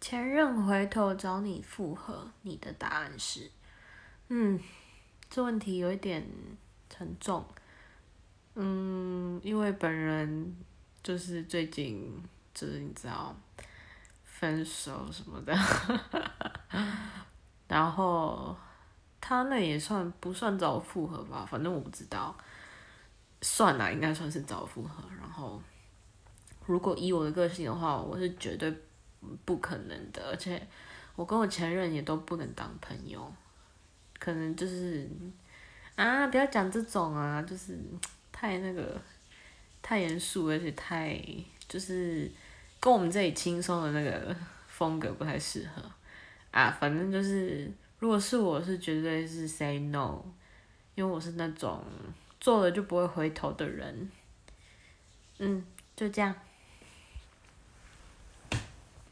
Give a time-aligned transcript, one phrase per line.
[0.00, 3.50] 前任回头找你复合，你的答案是？
[4.28, 4.58] 嗯，
[5.28, 6.26] 这问题有一点
[6.88, 7.44] 沉重。
[8.54, 10.56] 嗯，因为本人
[11.02, 12.22] 就是最近
[12.54, 13.36] 就是你知道
[14.24, 15.54] 分手什么的，
[17.68, 18.56] 然后
[19.20, 21.46] 他那也算不算找我复合吧？
[21.48, 22.34] 反正我不知道，
[23.42, 25.04] 算了，应该算是找复合。
[25.20, 25.62] 然后
[26.66, 28.74] 如果以我的个性的话，我是绝对
[29.44, 30.60] 不可能的，而且
[31.16, 33.32] 我跟我前任也都不能当朋友，
[34.18, 35.08] 可能就是
[35.96, 37.78] 啊，不要讲这种啊，就是
[38.32, 39.00] 太那个
[39.82, 41.20] 太严肃，而且太
[41.68, 42.30] 就是
[42.80, 44.34] 跟我们这里轻松的那个
[44.66, 45.82] 风格不太适合
[46.50, 46.70] 啊。
[46.70, 50.22] 反正就是，如果是我是绝对是 say no，
[50.94, 51.84] 因为我是那种
[52.40, 54.10] 做了就不会回头的人。
[55.38, 55.64] 嗯，
[55.94, 56.34] 就这样。